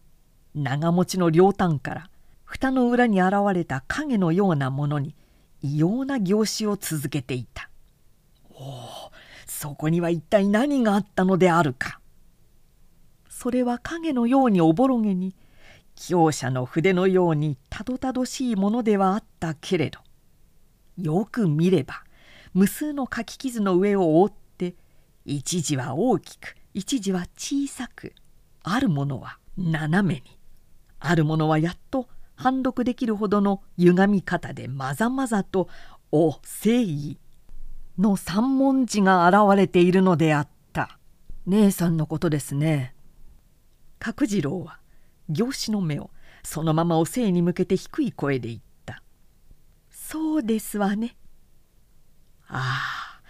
[0.53, 2.09] 長持ちの両端から
[2.43, 5.15] 蓋の裏に現れた影のようなものに
[5.63, 7.69] 異様な凝視を続けていた。
[8.55, 9.11] おお
[9.45, 11.99] そこには一体何があったのであるか。
[13.29, 15.35] それは影のようにおぼろげに
[15.95, 19.99] 強者の筆のようにたどたどしいものではあったけれど
[20.97, 22.03] よく見れば
[22.53, 24.75] 無数の書き傷の上を覆って
[25.25, 28.13] 一時は大きく一時は小さく
[28.63, 30.39] あるものは斜めに
[30.99, 35.69] あるものはやっと判読できるほどの歪み方でまざまざと
[36.11, 37.17] 「お誠意」
[37.97, 40.99] の三文字が現れているのであった。
[41.45, 42.95] 姉さんのことですね。
[43.99, 44.79] 角次郎は
[45.29, 46.09] 業師の目を
[46.43, 49.01] そのままおせいに向けて低い声で言った
[49.89, 51.17] 「そうですわね」
[52.47, 53.21] ああ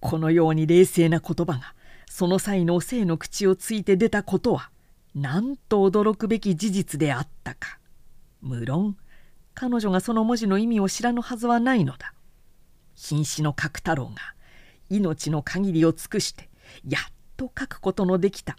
[0.00, 1.74] このように冷静な言葉が
[2.08, 4.70] その際のおせいの口をついて出たことは
[5.14, 7.78] なんと驚くべき事実であったか。
[8.40, 8.96] 無論
[9.54, 12.14] 彼女がその文字の意味を知らぬはずはないのだ。
[13.02, 14.14] 瀕死の角太郎が
[14.88, 16.48] 命の限りを尽くして
[16.88, 18.56] やっと書くことのできた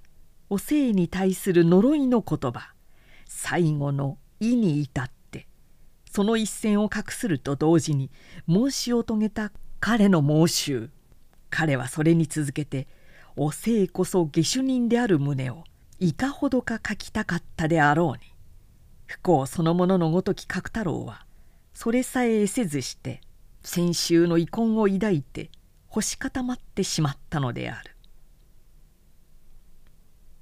[0.49, 2.73] お生に対する呪いの言葉
[3.25, 5.47] 最後の「意」に至って
[6.11, 8.11] その一線を画すると同時に
[8.49, 10.89] 申しを遂げた彼の申集
[11.49, 12.87] 彼はそれに続けて
[13.37, 15.63] お生こそ下手人である旨を
[15.99, 18.33] いかほどか書きたかったであろうに
[19.05, 21.25] 不幸そのもののごとき角太郎は
[21.73, 23.21] それさえ得せずして
[23.63, 25.49] 先週の遺恨を抱いて
[25.87, 27.91] 干し固まってしまったのである。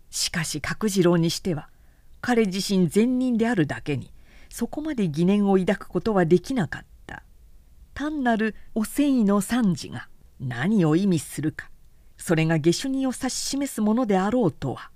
[0.10, 1.70] しかし角次郎にしては
[2.20, 4.12] 彼自身善人であるだけに
[4.50, 7.24] そこまで疑念を抱くことはできなかった。
[7.94, 10.08] 単なるお繊維の惨事が
[10.40, 11.70] 何を意味するか
[12.18, 14.90] それが下手人を指し示すものであろうとは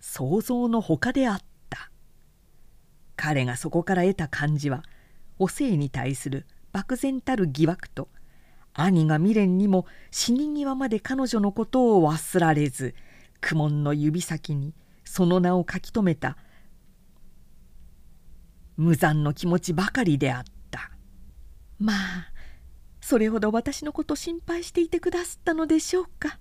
[0.00, 1.90] 想像のほかであった。
[3.16, 4.82] 彼がそこから得た感じは
[5.38, 8.08] お生に対する漠然たる疑惑と
[8.72, 12.94] 兄が未練にも死に際まで彼女のことを忘られず
[13.40, 16.36] 苦悶の指先にその名を書き留めた
[18.76, 20.90] 無残の気持ちばかりであった。
[21.78, 21.96] まあ
[23.00, 26.38] それほど私のこと心配していてくだすったのでしょうか。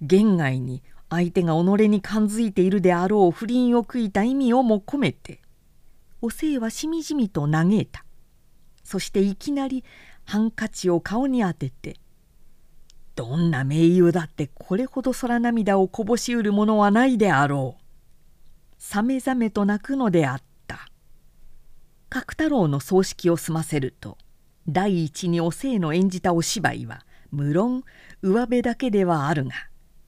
[0.00, 5.42] 言外に相手が己に感づいているであろう不倫を悔いた意味をも込めて
[6.22, 8.04] おせいはしみじみと嘆いた
[8.90, 9.84] そしていきなり
[10.24, 12.00] ハンカチを顔に当てて
[13.14, 17.82] 「どんな名優だってこれほど空涙をこぼしうるものはないであろう」
[18.82, 20.90] さめざめと泣くのであった。
[22.08, 24.18] 角太郎の葬式を済ませると
[24.66, 27.84] 第一におせいの演じたお芝居は無論
[28.22, 29.52] 上辺だけではあるが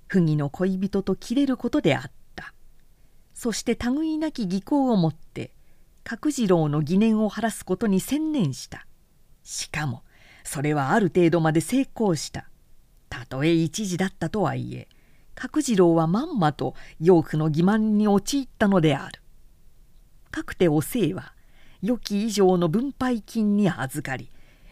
[0.09, 2.53] 不義の恋人と切れることであった。
[3.33, 5.53] そして類なき技巧をもって
[6.05, 8.87] 角次郎の疑念を晴らすことに専念した。
[9.43, 10.03] しかも
[10.45, 12.49] それはある程度まで成功した。
[13.09, 14.89] たとえ一時だったとはいえ
[15.35, 19.23] 角次郎はまんまと養父の欺瞞に陥ったのである。
[20.31, 21.35] かくておいは
[21.83, 24.31] 良き以上の分配金に預かり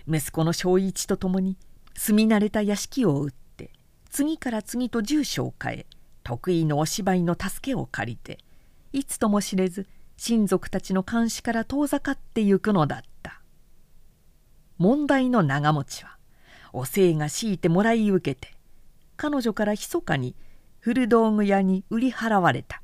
[0.09, 1.59] 息子の正一と共に
[1.95, 3.71] 住み慣れた屋敷を売って
[4.09, 5.87] 次から次と住所を変え
[6.23, 8.39] 得意のお芝居の助けを借りて
[8.93, 9.87] いつとも知れず
[10.23, 13.41] 親族たちの監視から遠ざかってゆくのだった。
[14.77, 16.19] 問題の長持ちは
[16.75, 18.53] おいが強いてもらい受けて
[19.17, 20.35] 彼女から密かに
[20.79, 22.83] 古道具屋に売り払われた。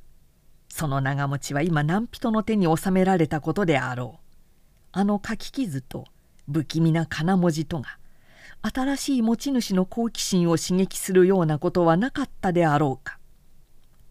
[0.71, 4.21] その長持ちは今何人の手に収められたことであろう。
[4.93, 6.07] あの書き傷と
[6.51, 7.99] 不気味な金文字とが
[8.63, 13.16] 新しい持ち主の好奇心を刺激するようなことはなかったであろうか。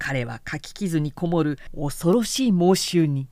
[0.08, 3.28] 彼は書き傷にこもる恐ろしい猛襲に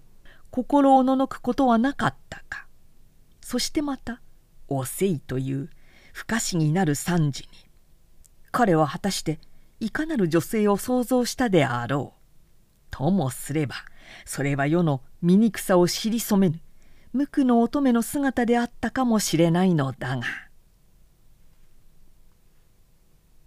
[0.50, 2.66] 心おののくことはなかったか
[3.42, 4.24] そしてまた
[4.68, 5.70] 「おせい」という
[6.14, 7.50] 不可思議なる惨事に
[8.52, 9.38] 彼は果たして
[9.80, 12.20] いかなる女性を想像したであろう
[12.90, 13.76] ともすれば
[14.26, 16.60] それは世の醜さを知りそめぬ
[17.12, 20.24] 無垢の乙女の姿であったかもしれないのだが。